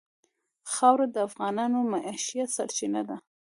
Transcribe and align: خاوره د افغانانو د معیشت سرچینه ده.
خاوره 0.71 1.07
د 1.11 1.17
افغانانو 1.27 1.79
د 1.85 1.89
معیشت 1.91 2.49
سرچینه 2.55 3.01
ده. 3.09 3.17